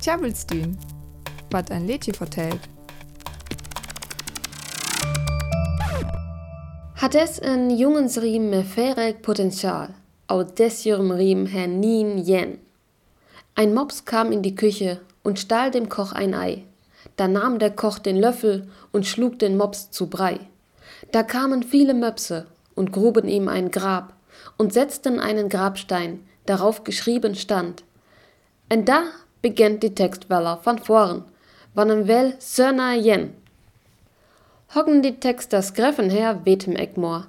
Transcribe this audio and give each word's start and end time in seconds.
Tjabelstün, 0.00 0.76
wat 1.50 1.70
ein 1.70 1.86
Lädchen 1.86 2.14
vertellt. 2.14 2.60
Hat 6.96 7.14
es 7.14 7.40
ein 7.40 7.70
Jungensriem 7.70 8.50
mit 8.50 8.66
fähig 8.66 9.22
Potenzial, 9.22 9.94
aus 10.26 10.52
des 10.54 10.84
Riem 10.84 11.46
Herr 11.46 11.68
Nien 11.68 12.18
Jen. 12.18 12.58
Ein 13.54 13.72
Mops 13.72 14.04
kam 14.04 14.32
in 14.32 14.42
die 14.42 14.56
Küche 14.56 15.00
und 15.22 15.38
stahl 15.38 15.70
dem 15.70 15.88
Koch 15.88 16.12
ein 16.12 16.34
Ei. 16.34 16.64
Da 17.16 17.28
nahm 17.28 17.60
der 17.60 17.70
Koch 17.70 18.00
den 18.00 18.16
Löffel 18.16 18.68
und 18.90 19.06
schlug 19.06 19.38
den 19.38 19.56
Mops 19.56 19.92
zu 19.92 20.08
Brei. 20.08 20.40
Da 21.12 21.22
kamen 21.22 21.62
viele 21.62 21.94
Möpse 21.94 22.46
und 22.74 22.90
gruben 22.90 23.28
ihm 23.28 23.46
ein 23.48 23.70
Grab 23.70 24.14
und 24.56 24.72
setzten 24.72 25.20
einen 25.20 25.48
Grabstein, 25.48 26.26
darauf 26.46 26.82
geschrieben 26.82 27.36
stand. 27.36 27.84
Und 28.70 28.88
da 28.88 29.04
beginnt 29.42 29.82
die 29.82 29.94
Textweller 29.94 30.58
von 30.62 30.78
vorn, 30.78 31.24
wann 31.74 32.06
will 32.06 32.34
Söna 32.38 32.94
jen. 32.94 33.32
Hocken 34.74 35.02
die 35.02 35.18
Texter 35.18 35.62
Greffen 35.74 36.10
her 36.10 36.44
wetem 36.44 36.76
Eckmoor. 36.76 37.26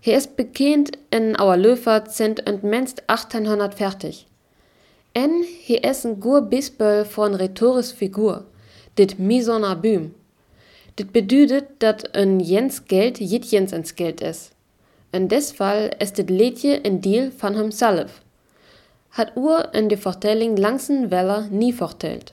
Hier 0.00 0.16
ist 0.16 0.36
bekannt 0.36 0.92
in 1.10 1.40
our 1.40 1.56
Löfer 1.56 2.04
sind 2.08 2.48
und 2.48 2.62
menst 2.62 3.02
1800 3.08 3.74
fertig. 3.74 4.26
En 5.14 5.42
hier 5.42 5.82
ist 5.84 6.04
ein 6.04 6.20
gur 6.20 6.42
Bispel 6.42 7.04
von 7.04 7.34
rhetoris 7.34 7.92
Figur, 7.92 8.44
dit 8.98 9.18
misona 9.18 9.74
Bühm. 9.74 10.14
Dit 10.98 11.12
bedeutet, 11.12 11.66
dat 11.78 12.14
ein 12.14 12.40
Jens 12.40 12.84
Geld 12.84 13.18
jit 13.18 13.44
Jens 13.46 13.72
ins 13.72 13.94
Geld 13.94 14.20
is. 14.20 14.50
In 15.12 15.28
des 15.28 15.52
Fall 15.52 15.90
ist 16.00 16.18
dit 16.18 16.28
Liedje 16.28 16.82
ein 16.84 17.00
Deal 17.00 17.30
von 17.30 17.54
himself. 17.54 18.20
Hat 19.10 19.36
Uhr 19.36 19.74
in 19.74 19.88
de 19.88 19.96
Vertelling 19.96 20.56
langsen 20.56 21.10
Weller 21.10 21.48
nie 21.50 21.72
vertellt. 21.72 22.32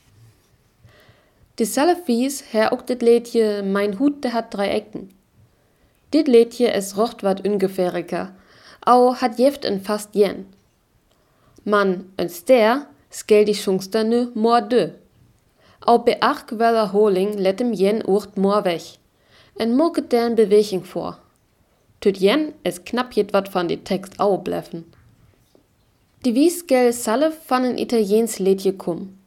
Dieselbe 1.58 2.02
wies 2.06 2.44
her 2.52 2.72
ook 2.72 2.88
dit 2.88 3.02
Liedje 3.02 3.64
Mein 3.64 3.98
Hut, 4.00 4.24
der 4.24 4.34
hat 4.34 4.52
drei 4.54 4.70
Ecken. 4.70 5.12
Dit 6.10 6.28
Liedje 6.28 6.68
is 6.68 6.96
rocht 6.96 7.24
wat 7.24 7.46
ungefähriger, 7.48 8.34
au 8.86 9.16
hat 9.16 9.38
jeft 9.38 9.66
in 9.66 9.80
fast 9.80 10.10
jen. 10.12 10.46
Man, 11.64 12.06
en 12.16 12.30
ster, 12.30 12.88
skel 13.10 13.46
die 13.46 13.56
Schungster 13.56 14.04
nu 14.04 14.30
mor 14.34 14.62
dö. 14.62 14.90
Au 15.80 15.98
beach 16.04 16.52
weller 16.58 16.92
holing 16.92 17.40
let 17.40 17.60
hem 17.60 17.74
jen 17.74 18.04
ucht 18.10 18.36
mor 18.38 18.64
weg. 18.64 18.98
En 19.56 19.76
moket 19.76 20.12
der 20.12 20.28
in 20.28 20.36
Beweging 20.36 20.86
vor. 20.86 21.18
Tüt 22.00 22.18
jen 22.18 22.54
es 22.62 22.84
knapp 22.84 23.14
jet 23.14 23.32
wat 23.32 23.50
van 23.50 23.68
die 23.68 23.82
Text 23.82 24.20
au 24.20 24.38
bleffen. 24.38 24.86
Die 26.26 26.34
wies 26.34 26.64
gel 26.66 26.92
salle 26.92 27.32
een 27.50 27.78
Italiens 27.78 28.40
Liedje 28.40 28.74
kum. 28.74 29.18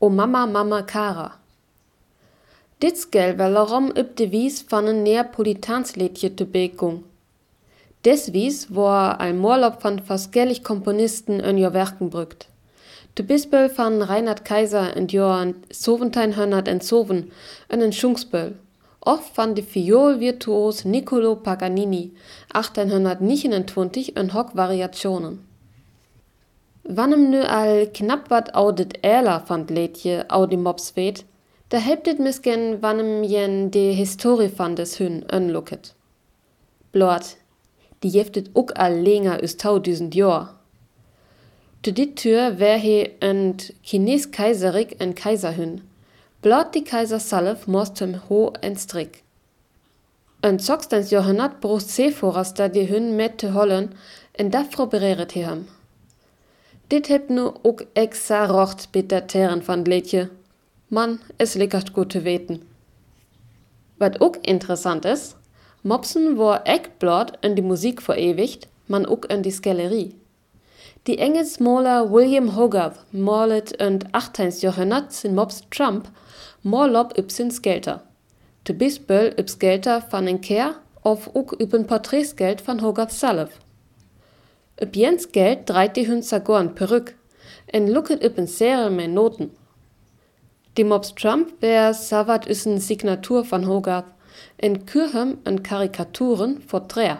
O 0.00 0.10
Mama 0.10 0.46
Mama 0.46 0.82
Cara. 0.82 1.38
Dit 2.78 3.06
gel 3.10 3.36
wellerom 3.36 3.90
üb 3.96 4.16
de 4.16 4.28
wies 4.28 4.64
een 4.70 5.02
Neapolitans 5.02 5.94
Liedje 5.94 6.34
te 6.34 6.44
begung. 6.44 7.04
Des 8.04 8.32
wies 8.32 8.66
war 8.68 9.18
ein 9.18 9.38
Morlob 9.38 9.80
van 9.80 10.02
faskellig 10.04 10.62
Komponisten 10.62 11.40
in 11.40 11.56
jo 11.58 11.72
Werken 11.72 12.10
brückt. 12.10 12.48
De 13.14 13.22
Bispel 13.22 13.70
van 13.70 14.02
Reinhard 14.02 14.44
Kaiser 14.44 14.96
in 14.96 15.06
Johann 15.06 15.54
1707 15.70 17.32
einen 17.68 17.92
Schungsböll. 17.92 18.58
Oft 19.00 19.34
van 19.34 19.54
de 19.54 19.62
Fiol-Virtuos 19.62 20.84
Niccolo 20.84 21.34
Paganini 21.34 22.12
1829 22.48 24.16
in 24.16 24.32
Hock 24.34 24.54
Variationen. 24.54 25.51
Wannem 26.82 27.28
nu 27.28 27.42
al 27.44 27.86
knapp 27.92 28.28
wat 28.28 28.50
au 28.50 28.72
dit 28.72 28.98
Äler 29.00 29.42
van 29.46 29.64
Lädje 29.68 30.24
au 30.28 30.46
die 30.46 30.58
Mops 30.58 30.92
weet, 30.94 31.24
da 31.68 31.78
helpt 31.78 32.04
dit 32.04 32.18
misken 32.18 32.80
wannem 32.80 33.22
jen 33.22 33.70
de 33.70 33.78
Historie 33.78 34.50
van 34.56 34.74
des 34.74 34.98
Hün 34.98 35.24
önlucket. 35.26 35.94
Blort, 36.90 37.36
die 37.98 38.10
jeftet 38.10 38.50
ook 38.52 38.70
al 38.70 39.02
länger 39.02 39.42
üs 39.42 39.56
tausend 39.56 40.14
Jahr. 40.14 40.58
Zu 41.84 41.92
dit 41.92 42.16
Tür 42.16 42.58
wär 42.58 42.78
he 42.78 43.10
ent 43.18 43.72
Chines 43.82 44.30
Kaiserik 44.30 45.00
en 45.00 45.14
Kaiserhün. 45.14 45.80
Blot 46.40 46.74
die 46.74 46.84
Kaiser 46.84 47.20
Salef 47.20 47.66
mostem 47.66 48.14
ho 48.28 48.52
en 48.60 48.76
Strick. 48.76 49.22
En 50.42 50.58
16. 50.58 51.08
Jahrhundert 51.10 51.60
brucht 51.60 51.88
Seeforraster 51.88 52.68
die 52.68 52.88
Hün 52.88 53.16
met 53.16 53.38
te 53.38 53.52
hollen 53.52 53.94
en 54.32 54.50
dafro 54.50 54.86
bereret 54.86 55.34
hem. 55.34 55.66
Dit 56.92 57.08
hebt 57.08 57.28
nu 57.28 57.48
ook 57.62 57.84
exa 57.92 58.46
rocht 58.46 58.88
bitter 58.90 59.26
Terren 59.26 59.64
van 59.64 59.82
Lädje. 59.82 60.30
Mann, 60.86 61.20
es 61.36 61.54
lickert 61.54 61.90
gut 61.92 62.10
te 62.10 62.20
weten. 62.20 62.62
Wat 63.96 64.20
ook 64.20 64.36
interessant 64.36 65.04
is, 65.04 65.34
Mopsen 65.80 66.36
war 66.36 66.62
Eckblot 66.62 67.32
in 67.40 67.54
die 67.54 67.64
Musik 67.64 68.00
verewigt, 68.00 68.68
man 68.86 69.06
ook 69.06 69.24
in 69.24 69.42
die 69.42 69.52
Skellerie. 69.52 70.20
Die 71.02 71.18
Engelsmaler 71.18 72.12
William 72.12 72.56
Hogarth 72.56 72.98
malet 73.10 73.70
in 73.70 73.98
18. 74.10 74.50
Jahrhundert 74.60 75.12
sin 75.12 75.34
Mops 75.34 75.62
Trump 75.70 76.10
Morlob 76.60 77.18
übsin 77.18 77.50
Skelter. 77.50 78.02
De 78.62 78.74
Bisböll 78.74 79.32
üb 79.38 79.48
Skelter 79.48 80.04
van 80.10 80.26
en 80.26 80.40
Kehr 80.40 80.74
auf 81.02 81.30
ook 81.32 81.60
üben 81.60 81.86
Porträtsgeld 81.86 82.60
van 82.60 82.80
Hogarth 82.80 83.12
salf. 83.12 83.50
Üb 84.80 84.96
Jens 84.96 85.32
Geld 85.32 85.68
dreit 85.68 85.96
die 85.96 86.06
Hünzer 86.06 86.40
gorn 86.40 86.74
Perück, 86.74 87.14
en 87.66 87.88
lucket 87.88 88.22
üben 88.24 88.46
Serel 88.46 88.90
mehr 88.90 89.08
Noten. 89.08 89.50
Die 90.76 90.84
Mops 90.84 91.14
Trump 91.14 91.60
wär 91.60 91.92
savat 91.92 92.48
üsen 92.48 92.80
Signatur 92.80 93.44
van 93.50 93.66
Hogarth, 93.66 94.12
en 94.56 94.86
Kürhem 94.86 95.38
en 95.44 95.62
Karikaturen 95.62 96.62
Porträt. 96.66 97.18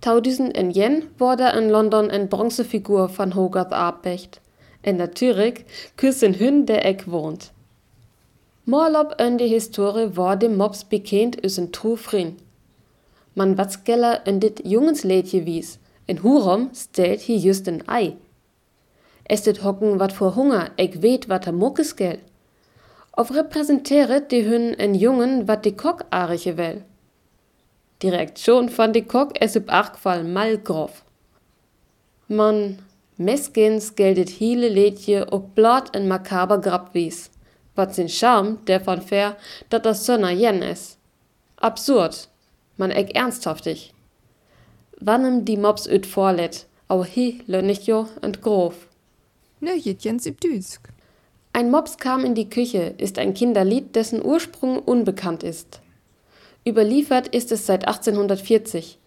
Tausend 0.00 0.56
en 0.56 0.70
jen 0.70 1.10
wurde 1.18 1.52
in 1.56 1.70
London 1.70 2.10
en 2.10 2.28
Bronzefigur 2.28 3.08
van 3.08 3.34
Hogarth 3.34 3.72
abbecht. 3.72 4.40
En 4.82 4.96
natuurlijk 4.96 5.64
küssen 5.96 6.38
hun 6.38 6.66
der 6.66 6.84
Eck 6.84 7.10
wohnt. 7.10 7.52
Morlob 8.64 9.20
in 9.20 9.38
die 9.38 9.48
Historie 9.48 10.16
war 10.16 10.36
dem 10.36 10.56
Mops 10.56 10.84
bekend 10.84 11.36
is 11.36 11.58
en 11.58 11.72
Trufrin. 11.72 12.36
Man 13.34 13.56
watskeller 13.56 14.26
in 14.26 14.40
dit 14.40 14.60
Jungenslädje 14.64 15.46
wies, 15.46 15.78
in 16.08 16.22
Hurom 16.22 16.70
stellt 16.74 17.20
hi 17.20 17.36
just 17.36 17.68
ein 17.68 17.86
Ei. 17.86 18.16
Es 19.24 19.42
dit 19.42 19.62
hocken 19.62 19.98
wat 20.00 20.12
vor 20.12 20.34
Hunger, 20.36 20.70
eck 20.76 21.02
weet 21.02 21.28
wat 21.28 21.46
er 21.46 21.52
muckes 21.52 21.94
gel. 21.96 22.18
Auf 23.12 23.34
repräsentieret 23.34 24.30
die 24.32 24.44
Hün 24.48 24.72
en 24.78 24.94
Jungen 24.94 25.46
wat 25.48 25.66
die 25.66 25.76
Kock-Ariche 25.76 26.56
well. 26.56 26.82
Die 28.00 28.08
Reaktion 28.08 28.70
von 28.70 28.92
die 28.94 29.02
Kock 29.02 29.34
es 29.40 29.54
üb 29.54 29.68
Achqual 29.68 30.24
mal 30.24 30.56
grof. 30.56 31.04
Man, 32.28 32.78
meskens 33.18 33.94
geldet 33.94 34.30
hiele 34.30 34.68
Lädje 34.68 35.26
ob 35.30 35.54
blot 35.54 35.94
en 35.94 36.08
makaber 36.08 36.58
Grab 36.58 36.94
wies. 36.94 37.30
Wat 37.74 37.94
sin 37.94 38.08
Charme, 38.08 38.58
der 38.66 38.80
von 38.80 39.02
fair, 39.02 39.36
dat 39.68 39.84
das 39.84 40.06
Sönner 40.06 40.30
jen 40.30 40.62
is. 40.62 40.96
Absurd, 41.56 42.28
man 42.78 42.90
eck 42.90 43.14
ernsthaftig. 43.14 43.92
Wannem 45.00 45.44
die 45.44 45.56
Mops 45.56 45.86
üt 45.86 46.06
vorlet, 46.06 46.66
au 46.88 47.04
hi 47.04 47.40
lönnig 47.46 47.86
jo 47.86 48.08
und 48.20 48.42
grof. 48.42 48.88
Ne, 49.60 49.76
Jens 49.76 50.24
Düsk. 50.24 50.88
Ein 51.52 51.70
Mops 51.70 51.98
kam 51.98 52.24
in 52.24 52.34
die 52.34 52.50
Küche 52.50 52.94
ist 52.98 53.20
ein 53.20 53.32
Kinderlied, 53.32 53.94
dessen 53.94 54.24
Ursprung 54.24 54.80
unbekannt 54.80 55.44
ist. 55.44 55.80
Überliefert 56.66 57.28
ist 57.28 57.52
es 57.52 57.64
seit 57.64 57.86
1840. 57.86 58.98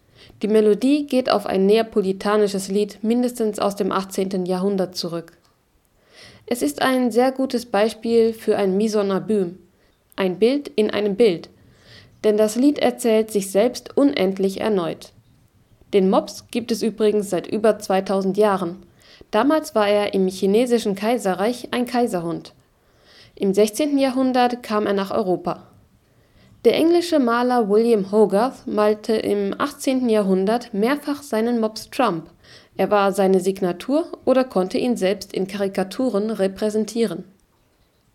Die 0.41 0.47
Melodie 0.47 1.07
geht 1.07 1.29
auf 1.29 1.45
ein 1.45 1.65
neapolitanisches 1.65 2.69
Lied 2.69 3.03
mindestens 3.03 3.59
aus 3.59 3.75
dem 3.75 3.91
18. 3.91 4.45
Jahrhundert 4.45 4.95
zurück. 4.95 5.33
Es 6.45 6.61
ist 6.61 6.81
ein 6.81 7.11
sehr 7.11 7.33
gutes 7.33 7.65
Beispiel 7.65 8.31
für 8.31 8.55
ein 8.55 8.77
Misonabüm, 8.77 9.59
ein 10.15 10.39
Bild 10.39 10.69
in 10.69 10.89
einem 10.89 11.17
Bild, 11.17 11.49
denn 12.23 12.37
das 12.37 12.55
Lied 12.55 12.79
erzählt 12.79 13.29
sich 13.29 13.51
selbst 13.51 13.97
unendlich 13.97 14.61
erneut. 14.61 15.11
Den 15.93 16.09
Mops 16.09 16.45
gibt 16.51 16.71
es 16.71 16.81
übrigens 16.81 17.29
seit 17.29 17.47
über 17.47 17.77
2000 17.79 18.37
Jahren. 18.37 18.83
Damals 19.29 19.75
war 19.75 19.87
er 19.87 20.13
im 20.13 20.27
chinesischen 20.27 20.95
Kaiserreich 20.95 21.69
ein 21.71 21.85
Kaiserhund. 21.85 22.53
Im 23.35 23.53
16. 23.53 23.97
Jahrhundert 23.97 24.63
kam 24.63 24.85
er 24.85 24.93
nach 24.93 25.11
Europa. 25.11 25.67
Der 26.63 26.75
englische 26.75 27.17
Maler 27.17 27.69
William 27.69 28.11
Hogarth 28.11 28.67
malte 28.67 29.13
im 29.13 29.55
18. 29.57 30.07
Jahrhundert 30.09 30.73
mehrfach 30.73 31.23
seinen 31.23 31.59
Mops 31.59 31.89
Trump. 31.89 32.29
Er 32.77 32.91
war 32.91 33.11
seine 33.13 33.39
Signatur 33.39 34.05
oder 34.25 34.43
konnte 34.43 34.77
ihn 34.77 34.95
selbst 34.95 35.33
in 35.33 35.47
Karikaturen 35.47 36.29
repräsentieren. 36.29 37.23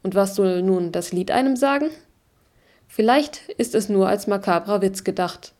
Und 0.04 0.14
was 0.14 0.36
soll 0.36 0.62
nun 0.62 0.92
das 0.92 1.12
Lied 1.12 1.32
einem 1.32 1.56
sagen? 1.56 1.90
Vielleicht 2.86 3.48
ist 3.58 3.74
es 3.74 3.88
nur 3.88 4.08
als 4.08 4.28
makabrer 4.28 4.80
Witz 4.80 5.02
gedacht. 5.02 5.52